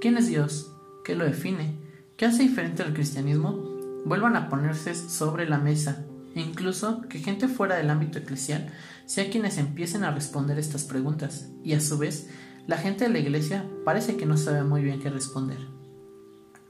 ¿quién 0.00 0.16
es 0.16 0.28
Dios? 0.28 0.72
¿Qué 1.04 1.14
lo 1.14 1.24
define? 1.24 1.78
¿Qué 2.16 2.26
hace 2.26 2.42
diferente 2.42 2.82
al 2.82 2.92
cristianismo? 2.92 3.76
vuelvan 4.06 4.36
a 4.36 4.48
ponerse 4.48 4.94
sobre 4.94 5.48
la 5.48 5.58
mesa 5.58 6.06
e 6.36 6.40
incluso 6.40 7.02
que 7.08 7.18
gente 7.18 7.48
fuera 7.48 7.74
del 7.74 7.90
ámbito 7.90 8.20
eclesial 8.20 8.72
sea 9.04 9.30
quienes 9.30 9.58
empiecen 9.58 10.04
a 10.04 10.12
responder 10.12 10.58
estas 10.60 10.84
preguntas 10.84 11.48
y 11.64 11.74
a 11.74 11.80
su 11.80 11.98
vez 11.98 12.28
la 12.68 12.78
gente 12.78 13.04
de 13.04 13.10
la 13.10 13.18
iglesia 13.18 13.68
parece 13.84 14.16
que 14.16 14.26
no 14.26 14.36
sabe 14.36 14.62
muy 14.62 14.82
bien 14.82 15.00
qué 15.00 15.10
responder. 15.10 15.75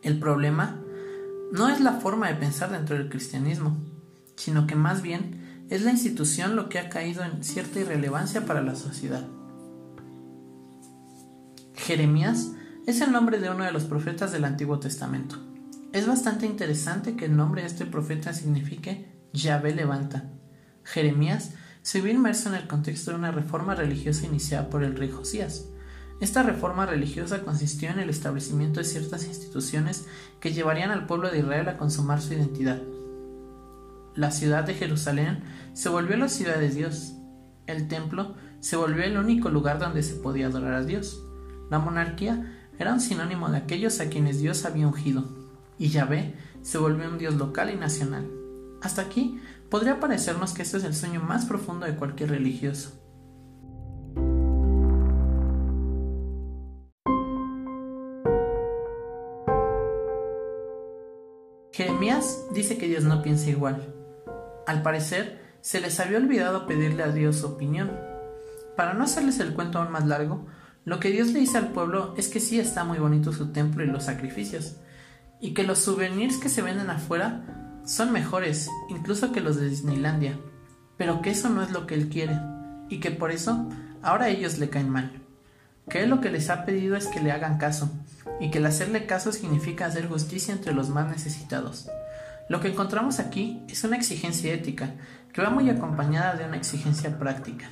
El 0.07 0.21
problema 0.21 0.81
no 1.51 1.69
es 1.69 1.81
la 1.81 1.95
forma 1.95 2.29
de 2.29 2.37
pensar 2.37 2.71
dentro 2.71 2.97
del 2.97 3.09
cristianismo, 3.09 3.77
sino 4.37 4.69
que 4.69 4.77
más 4.77 5.03
bien 5.03 5.67
es 5.69 5.83
la 5.83 5.91
institución 5.91 6.55
lo 6.55 6.69
que 6.69 6.79
ha 6.79 6.89
caído 6.89 7.25
en 7.25 7.43
cierta 7.43 7.81
irrelevancia 7.81 8.47
para 8.47 8.63
la 8.63 8.77
sociedad. 8.77 9.27
Jeremías 11.75 12.53
es 12.87 13.01
el 13.01 13.11
nombre 13.11 13.41
de 13.41 13.51
uno 13.51 13.65
de 13.65 13.73
los 13.73 13.83
profetas 13.83 14.31
del 14.31 14.45
Antiguo 14.45 14.79
Testamento. 14.79 15.39
Es 15.93 16.07
bastante 16.07 16.47
interesante 16.47 17.17
que 17.17 17.25
el 17.25 17.37
nombre 17.37 17.63
de 17.63 17.67
este 17.67 17.85
profeta 17.85 18.33
signifique 18.33 19.09
Yahvé 19.33 19.75
levanta. 19.75 20.31
Jeremías 20.85 21.51
se 21.83 22.01
vio 22.01 22.13
inmerso 22.13 22.49
en 22.51 22.55
el 22.55 22.69
contexto 22.69 23.11
de 23.11 23.17
una 23.17 23.33
reforma 23.33 23.75
religiosa 23.75 24.25
iniciada 24.25 24.71
por 24.71 24.85
el 24.85 24.95
rey 24.95 25.11
Josías. 25.11 25.65
Esta 26.21 26.43
reforma 26.43 26.87
religiosa 26.87 27.43
consistió 27.43 27.91
en 27.91 27.99
el 27.99 28.09
establecimiento 28.09 28.81
de 28.81 28.87
ciertas 28.87 29.27
instituciones 29.27 30.07
que 30.41 30.53
llevarían 30.53 30.91
al 30.91 31.07
pueblo 31.07 31.31
de 31.31 31.41
Israel 31.41 31.69
a 31.69 31.77
consumar 31.77 32.23
su 32.23 32.33
identidad. 32.33 32.81
La 34.15 34.31
ciudad 34.31 34.65
de 34.65 34.73
Jerusalén 34.73 35.43
se 35.75 35.91
volvió 35.91 36.17
la 36.17 36.29
ciudad 36.29 36.59
de 36.59 36.71
Dios. 36.71 37.13
El 37.67 37.87
templo 37.87 38.35
se 38.61 38.77
volvió 38.77 39.05
el 39.05 39.19
único 39.19 39.51
lugar 39.51 39.79
donde 39.79 40.03
se 40.03 40.15
podía 40.15 40.47
adorar 40.47 40.73
a 40.73 40.85
Dios. 40.85 41.23
La 41.71 41.79
monarquía 41.79 42.71
era 42.79 42.95
un 42.95 43.01
sinónimo 43.01 43.51
de 43.51 43.59
aquellos 43.59 44.01
a 44.01 44.09
quienes 44.09 44.41
Dios 44.41 44.65
había 44.65 44.87
ungido, 44.87 45.25
y 45.79 45.89
Yahvé 45.89 46.35
se 46.63 46.79
volvió 46.79 47.11
un 47.11 47.19
Dios 47.19 47.35
local 47.35 47.71
y 47.71 47.77
nacional. 47.77 48.27
Hasta 48.83 49.03
aquí 49.03 49.39
podría 49.71 50.01
parecernos 50.01 50.55
que 50.55 50.63
este 50.63 50.79
es 50.79 50.85
el 50.85 50.95
sueño 50.95 51.21
más 51.21 51.45
profundo 51.45 51.85
de 51.85 51.97
cualquier 51.97 52.31
religioso. 52.31 53.06
Dice 62.53 62.79
que 62.79 62.89
Dios 62.89 63.05
no 63.05 63.23
piensa 63.23 63.51
igual. 63.51 63.93
Al 64.67 64.83
parecer, 64.83 65.41
se 65.61 65.81
les 65.81 66.01
había 66.01 66.19
olvidado 66.19 66.67
pedirle 66.67 67.03
a 67.03 67.13
Dios 67.13 67.37
su 67.37 67.47
opinión. 67.47 67.91
Para 68.77 68.95
no 68.95 69.05
hacerles 69.05 69.39
el 69.41 69.53
cuento 69.53 69.79
aún 69.79 69.93
más 69.93 70.07
largo, 70.07 70.47
lo 70.85 70.99
que 70.99 71.11
Dios 71.11 71.29
le 71.33 71.41
dice 71.41 71.59
al 71.59 71.73
pueblo 71.73 72.15
es 72.17 72.29
que 72.29 72.41
sí 72.41 72.59
está 72.59 72.85
muy 72.85 72.99
bonito 72.99 73.33
su 73.33 73.53
templo 73.53 73.85
y 73.85 73.89
los 73.89 74.05
sacrificios, 74.05 74.77
y 75.41 75.53
que 75.53 75.65
los 75.65 75.79
souvenirs 75.81 76.39
que 76.39 76.49
se 76.49 76.63
venden 76.63 76.89
afuera 76.89 77.83
son 77.85 78.13
mejores, 78.13 78.71
incluso 78.89 79.33
que 79.33 79.41
los 79.41 79.57
de 79.57 79.69
Disneylandia, 79.69 80.39
pero 80.97 81.21
que 81.21 81.31
eso 81.31 81.51
no 81.51 81.63
es 81.63 81.71
lo 81.71 81.87
que 81.87 81.95
Él 81.95 82.09
quiere, 82.09 82.39
y 82.89 83.01
que 83.01 83.11
por 83.11 83.31
eso 83.31 83.69
ahora 84.03 84.29
ellos 84.29 84.59
le 84.59 84.71
caen 84.71 84.89
mal. 84.89 85.23
Que 85.91 86.05
Él 86.05 86.11
lo 86.11 86.21
que 86.21 86.31
les 86.31 86.49
ha 86.49 86.65
pedido 86.65 86.97
es 86.97 87.09
que 87.09 87.21
le 87.21 87.33
hagan 87.33 87.59
caso, 87.59 87.91
y 88.41 88.51
que 88.51 88.59
el 88.59 88.67
hacerle 88.67 89.07
caso 89.07 89.33
significa 89.33 89.87
hacer 89.87 90.09
justicia 90.09 90.55
entre 90.55 90.73
los 90.73 90.89
más 90.89 91.11
necesitados. 91.11 91.89
Lo 92.49 92.61
que 92.61 92.69
encontramos 92.69 93.19
aquí 93.19 93.65
es 93.69 93.83
una 93.83 93.97
exigencia 93.97 94.55
ética, 94.55 94.95
que 95.33 95.43
va 95.43 95.51
muy 95.51 95.69
acompañada 95.69 96.35
de 96.35 96.45
una 96.45 96.57
exigencia 96.57 97.19
práctica. 97.19 97.69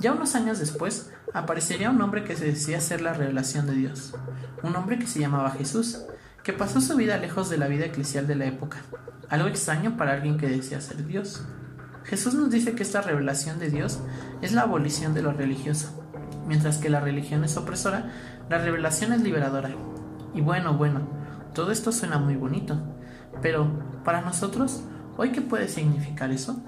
Ya 0.00 0.12
unos 0.12 0.34
años 0.34 0.58
después, 0.58 1.12
aparecería 1.34 1.90
un 1.90 2.00
hombre 2.00 2.24
que 2.24 2.34
se 2.34 2.46
decía 2.46 2.80
ser 2.80 3.02
la 3.02 3.12
revelación 3.12 3.66
de 3.66 3.74
Dios, 3.74 4.14
un 4.62 4.74
hombre 4.76 4.98
que 4.98 5.06
se 5.06 5.20
llamaba 5.20 5.50
Jesús, 5.50 6.04
que 6.42 6.54
pasó 6.54 6.80
su 6.80 6.96
vida 6.96 7.18
lejos 7.18 7.50
de 7.50 7.58
la 7.58 7.68
vida 7.68 7.84
eclesial 7.84 8.26
de 8.26 8.34
la 8.34 8.46
época, 8.46 8.78
algo 9.28 9.48
extraño 9.48 9.96
para 9.96 10.12
alguien 10.12 10.38
que 10.38 10.48
decía 10.48 10.80
ser 10.80 11.06
Dios. 11.06 11.44
Jesús 12.04 12.34
nos 12.34 12.50
dice 12.50 12.74
que 12.74 12.82
esta 12.82 13.02
revelación 13.02 13.58
de 13.58 13.70
Dios 13.70 14.00
es 14.40 14.52
la 14.52 14.62
abolición 14.62 15.14
de 15.14 15.22
lo 15.22 15.32
religioso, 15.32 16.02
mientras 16.48 16.78
que 16.78 16.88
la 16.88 17.00
religión 17.00 17.44
es 17.44 17.56
opresora, 17.56 18.10
la 18.48 18.58
revelación 18.58 19.12
es 19.12 19.20
liberadora. 19.20 19.70
Y 20.34 20.40
bueno, 20.40 20.74
bueno, 20.74 21.02
todo 21.54 21.70
esto 21.70 21.92
suena 21.92 22.18
muy 22.18 22.34
bonito, 22.34 22.80
pero 23.40 23.66
para 24.04 24.20
nosotros, 24.20 24.82
¿hoy 25.16 25.32
qué 25.32 25.40
puede 25.40 25.68
significar 25.68 26.30
eso? 26.30 26.60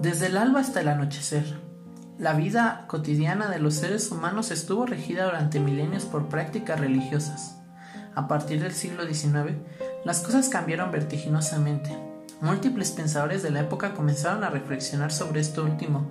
Desde 0.00 0.26
el 0.26 0.36
alba 0.36 0.60
hasta 0.60 0.80
el 0.80 0.88
anochecer, 0.88 1.44
la 2.18 2.34
vida 2.34 2.84
cotidiana 2.86 3.48
de 3.48 3.58
los 3.58 3.74
seres 3.74 4.10
humanos 4.10 4.50
estuvo 4.50 4.84
regida 4.84 5.24
durante 5.24 5.58
milenios 5.58 6.04
por 6.04 6.28
prácticas 6.28 6.78
religiosas. 6.78 7.58
A 8.14 8.28
partir 8.28 8.60
del 8.60 8.72
siglo 8.72 9.06
XIX, 9.06 9.56
las 10.04 10.20
cosas 10.20 10.48
cambiaron 10.48 10.92
vertiginosamente. 10.92 12.11
Múltiples 12.42 12.90
pensadores 12.90 13.44
de 13.44 13.52
la 13.52 13.60
época 13.60 13.94
comenzaron 13.94 14.42
a 14.42 14.50
reflexionar 14.50 15.12
sobre 15.12 15.40
esto 15.40 15.62
último. 15.62 16.10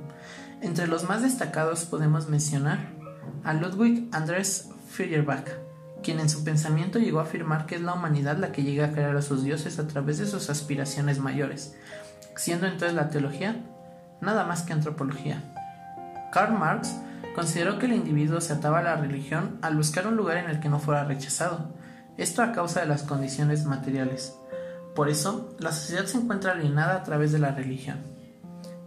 Entre 0.62 0.88
los 0.88 1.04
más 1.04 1.24
destacados 1.24 1.84
podemos 1.84 2.30
mencionar 2.30 2.94
a 3.44 3.54
Ludwig 3.54 4.08
Andrés 4.14 4.70
Feuerbach, 4.90 5.50
quien 6.02 6.22
en 6.22 6.30
su 6.30 6.46
pensamiento 6.46 7.00
llegó 7.00 7.20
a 7.20 7.24
afirmar 7.24 7.66
que 7.66 7.76
es 7.76 7.82
la 7.82 7.96
humanidad 7.96 8.38
la 8.38 8.54
que 8.54 8.64
llega 8.64 8.86
a 8.86 8.92
crear 8.94 9.14
a 9.18 9.22
sus 9.22 9.44
dioses 9.44 9.78
a 9.78 9.88
través 9.88 10.20
de 10.20 10.26
sus 10.26 10.50
aspiraciones 10.50 11.20
mayores, 11.20 11.76
siendo 12.38 12.66
entonces 12.66 12.94
la 12.94 13.10
teología 13.10 13.66
nada 14.22 14.46
más 14.46 14.62
que 14.62 14.72
antropología. 14.72 15.44
Karl 16.32 16.58
Marx 16.58 16.96
consideró 17.36 17.78
que 17.78 17.88
el 17.88 17.94
individuo 17.94 18.40
se 18.40 18.54
ataba 18.54 18.80
a 18.80 18.84
la 18.84 18.96
religión 18.96 19.60
al 19.62 19.76
buscar 19.76 20.08
un 20.08 20.16
lugar 20.16 20.38
en 20.38 20.50
el 20.50 20.62
que 20.62 20.70
no 20.70 20.80
fuera 20.80 21.04
rechazado, 21.04 21.74
esto 22.16 22.42
a 22.42 22.54
causa 22.54 22.80
de 22.80 22.86
las 22.86 23.04
condiciones 23.04 23.66
materiales. 23.66 24.38
Por 24.96 25.10
eso, 25.10 25.56
la 25.60 25.72
sociedad 25.72 26.06
se 26.06 26.18
encuentra 26.18 26.52
alienada 26.52 26.96
a 26.96 27.04
través 27.04 27.32
de 27.32 27.40
la 27.40 27.52
religión. 27.52 28.00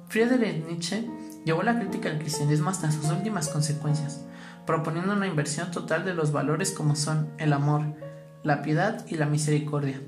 Friedrich 0.08 0.64
Nietzsche 0.66 1.08
llevó 1.44 1.62
la 1.62 1.78
crítica 1.78 2.10
al 2.10 2.18
cristianismo 2.18 2.70
hasta 2.70 2.92
sus 2.92 3.10
últimas 3.10 3.48
consecuencias, 3.48 4.24
proponiendo 4.66 5.12
una 5.12 5.26
inversión 5.26 5.70
total 5.70 6.04
de 6.04 6.14
los 6.14 6.32
valores 6.32 6.70
como 6.70 6.94
son 6.94 7.30
el 7.38 7.52
amor, 7.52 7.94
la 8.42 8.62
piedad 8.62 9.04
y 9.08 9.16
la 9.16 9.26
misericordia. 9.26 10.00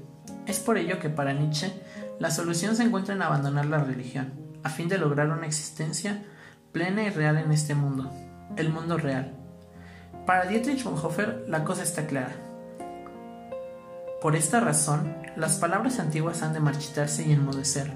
Es 0.46 0.60
por 0.60 0.78
ello 0.78 0.98
que 0.98 1.10
para 1.10 1.32
Nietzsche 1.32 1.72
la 2.18 2.30
solución 2.30 2.76
se 2.76 2.84
encuentra 2.84 3.14
en 3.14 3.22
abandonar 3.22 3.66
la 3.66 3.82
religión 3.82 4.46
a 4.66 4.68
fin 4.68 4.88
de 4.88 4.98
lograr 4.98 5.30
una 5.30 5.46
existencia 5.46 6.24
plena 6.72 7.04
y 7.04 7.10
real 7.10 7.38
en 7.38 7.52
este 7.52 7.76
mundo, 7.76 8.10
el 8.56 8.68
mundo 8.68 8.98
real. 8.98 9.36
Para 10.26 10.46
Dietrich 10.46 10.82
Bonhoeffer 10.82 11.44
la 11.46 11.62
cosa 11.62 11.84
está 11.84 12.06
clara. 12.08 12.34
Por 14.20 14.34
esta 14.34 14.60
razón, 14.60 15.14
las 15.36 15.58
palabras 15.58 15.98
antiguas 15.98 16.42
han 16.42 16.54
de 16.54 16.60
marchitarse 16.60 17.26
y 17.26 17.32
enmudecer, 17.32 17.92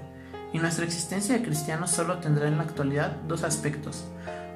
y 0.53 0.59
nuestra 0.59 0.85
existencia 0.85 1.35
de 1.35 1.43
cristianos 1.43 1.91
solo 1.91 2.19
tendrá 2.19 2.47
en 2.47 2.59
la 2.59 2.65
actualidad 2.65 3.17
dos 3.27 3.43
aspectos, 3.43 4.05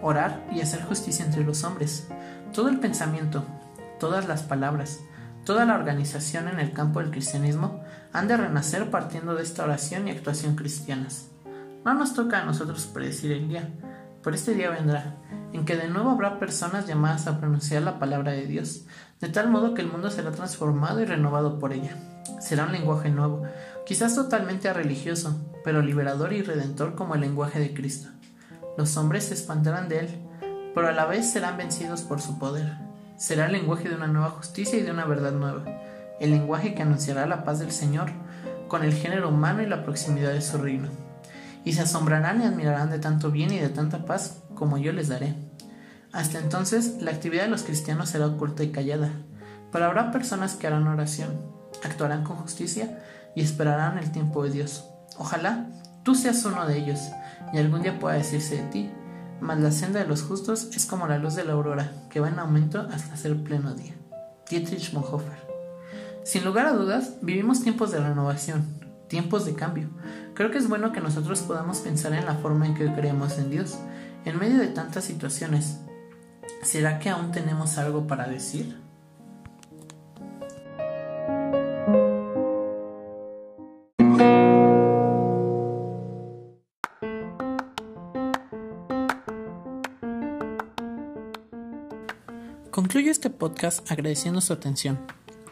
orar 0.02 0.46
y 0.52 0.60
hacer 0.60 0.82
justicia 0.84 1.24
entre 1.24 1.42
los 1.42 1.64
hombres. 1.64 2.06
Todo 2.52 2.68
el 2.68 2.80
pensamiento, 2.80 3.46
todas 3.98 4.28
las 4.28 4.42
palabras, 4.42 5.00
toda 5.44 5.64
la 5.64 5.74
organización 5.74 6.48
en 6.48 6.60
el 6.60 6.72
campo 6.74 7.00
del 7.00 7.10
cristianismo 7.10 7.82
han 8.12 8.28
de 8.28 8.36
renacer 8.36 8.90
partiendo 8.90 9.34
de 9.34 9.42
esta 9.42 9.64
oración 9.64 10.06
y 10.06 10.10
actuación 10.10 10.56
cristianas. 10.56 11.30
No 11.84 11.94
nos 11.94 12.14
toca 12.14 12.42
a 12.42 12.44
nosotros 12.44 12.86
predecir 12.86 13.32
el 13.32 13.48
día, 13.48 13.70
pero 14.22 14.36
este 14.36 14.54
día 14.54 14.70
vendrá, 14.70 15.16
en 15.54 15.64
que 15.64 15.76
de 15.76 15.88
nuevo 15.88 16.10
habrá 16.10 16.40
personas 16.40 16.88
llamadas 16.88 17.28
a 17.28 17.38
pronunciar 17.38 17.82
la 17.82 18.00
palabra 18.00 18.32
de 18.32 18.46
Dios, 18.46 18.86
de 19.20 19.28
tal 19.28 19.50
modo 19.50 19.72
que 19.72 19.82
el 19.82 19.90
mundo 19.90 20.10
será 20.10 20.32
transformado 20.32 21.00
y 21.00 21.04
renovado 21.04 21.60
por 21.60 21.72
ella. 21.72 21.96
Será 22.40 22.64
un 22.64 22.72
lenguaje 22.72 23.08
nuevo, 23.08 23.44
quizás 23.86 24.16
totalmente 24.16 24.72
religioso, 24.72 25.40
pero 25.62 25.80
liberador 25.80 26.32
y 26.32 26.42
redentor 26.42 26.96
como 26.96 27.14
el 27.14 27.20
lenguaje 27.20 27.60
de 27.60 27.72
Cristo. 27.72 28.08
Los 28.76 28.96
hombres 28.96 29.26
se 29.26 29.34
espantarán 29.34 29.88
de 29.88 30.00
él, 30.00 30.08
pero 30.74 30.88
a 30.88 30.92
la 30.92 31.06
vez 31.06 31.30
serán 31.30 31.56
vencidos 31.56 32.02
por 32.02 32.20
su 32.20 32.36
poder. 32.40 32.72
Será 33.16 33.46
el 33.46 33.52
lenguaje 33.52 33.88
de 33.88 33.94
una 33.94 34.08
nueva 34.08 34.30
justicia 34.30 34.76
y 34.76 34.82
de 34.82 34.90
una 34.90 35.04
verdad 35.04 35.32
nueva, 35.32 35.64
el 36.18 36.32
lenguaje 36.32 36.74
que 36.74 36.82
anunciará 36.82 37.26
la 37.26 37.44
paz 37.44 37.60
del 37.60 37.70
Señor 37.70 38.10
con 38.66 38.82
el 38.82 38.92
género 38.92 39.28
humano 39.28 39.62
y 39.62 39.66
la 39.66 39.84
proximidad 39.84 40.32
de 40.32 40.42
su 40.42 40.58
reino 40.58 40.88
y 41.64 41.72
se 41.72 41.82
asombrarán 41.82 42.40
y 42.40 42.44
admirarán 42.44 42.90
de 42.90 42.98
tanto 42.98 43.30
bien 43.30 43.52
y 43.52 43.58
de 43.58 43.68
tanta 43.68 44.04
paz 44.04 44.42
como 44.54 44.78
yo 44.78 44.92
les 44.92 45.08
daré. 45.08 45.34
Hasta 46.12 46.38
entonces 46.38 46.98
la 47.00 47.10
actividad 47.10 47.44
de 47.44 47.50
los 47.50 47.62
cristianos 47.62 48.10
será 48.10 48.26
oculta 48.26 48.62
y 48.62 48.70
callada, 48.70 49.10
pero 49.72 49.86
habrá 49.86 50.12
personas 50.12 50.54
que 50.54 50.66
harán 50.66 50.86
oración, 50.86 51.30
actuarán 51.82 52.22
con 52.22 52.36
justicia 52.36 53.02
y 53.34 53.42
esperarán 53.42 53.98
el 53.98 54.12
tiempo 54.12 54.44
de 54.44 54.50
Dios. 54.50 54.84
Ojalá 55.18 55.66
tú 56.04 56.14
seas 56.14 56.44
uno 56.44 56.66
de 56.66 56.78
ellos 56.78 57.00
y 57.52 57.58
algún 57.58 57.82
día 57.82 57.98
pueda 57.98 58.16
decirse 58.16 58.56
de 58.56 58.68
ti, 58.68 58.90
mas 59.40 59.58
la 59.58 59.72
senda 59.72 60.00
de 60.00 60.06
los 60.06 60.22
justos 60.22 60.68
es 60.74 60.86
como 60.86 61.08
la 61.08 61.18
luz 61.18 61.34
de 61.34 61.44
la 61.44 61.54
aurora, 61.54 61.90
que 62.10 62.20
va 62.20 62.28
en 62.28 62.38
aumento 62.38 62.86
hasta 62.92 63.16
ser 63.16 63.42
pleno 63.42 63.74
día. 63.74 63.94
Dietrich 64.48 64.92
Bonhoeffer. 64.92 65.44
Sin 66.24 66.44
lugar 66.44 66.66
a 66.66 66.72
dudas, 66.72 67.14
vivimos 67.22 67.62
tiempos 67.62 67.90
de 67.90 67.98
renovación, 67.98 68.64
tiempos 69.08 69.44
de 69.44 69.54
cambio, 69.54 69.90
Creo 70.34 70.50
que 70.50 70.58
es 70.58 70.68
bueno 70.68 70.90
que 70.90 71.00
nosotros 71.00 71.42
podamos 71.42 71.78
pensar 71.78 72.12
en 72.12 72.26
la 72.26 72.34
forma 72.34 72.66
en 72.66 72.74
que 72.74 72.92
creemos 72.92 73.38
en 73.38 73.50
Dios, 73.50 73.78
en 74.24 74.36
medio 74.36 74.58
de 74.58 74.66
tantas 74.66 75.04
situaciones. 75.04 75.78
¿Será 76.62 76.98
que 76.98 77.08
aún 77.08 77.30
tenemos 77.30 77.78
algo 77.78 78.08
para 78.08 78.26
decir? 78.26 78.76
Concluyo 92.72 93.12
este 93.12 93.30
podcast 93.30 93.88
agradeciendo 93.88 94.40
su 94.40 94.52
atención. 94.52 94.98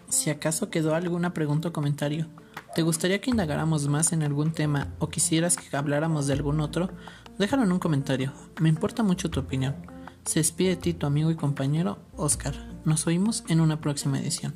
Si 0.09 0.29
acaso 0.29 0.71
quedó 0.71 0.97
alguna 0.97 1.33
pregunta 1.33 1.69
o 1.69 1.73
comentario, 1.73 2.27
¿te 2.75 2.83
gustaría 2.83 3.21
que 3.21 3.31
indagáramos 3.31 3.89
más 3.89 4.13
en 4.13 4.23
algún 4.23 4.53
tema 4.53 4.95
o 4.99 5.09
quisieras 5.09 5.57
que 5.57 5.77
habláramos 5.77 6.27
de 6.27 6.33
algún 6.33 6.61
otro? 6.61 6.91
Déjalo 7.39 7.65
en 7.65 7.73
un 7.73 7.79
comentario, 7.79 8.33
me 8.61 8.69
importa 8.69 9.03
mucho 9.03 9.31
tu 9.31 9.41
opinión. 9.41 9.75
Se 10.25 10.41
despide 10.41 10.71
de 10.71 10.77
ti 10.77 10.95
tu 10.95 11.07
amigo 11.07 11.31
y 11.31 11.37
compañero 11.37 11.99
Oscar. 12.17 12.55
Nos 12.85 13.07
oímos 13.07 13.45
en 13.49 13.61
una 13.61 13.81
próxima 13.81 14.19
edición. 14.19 14.55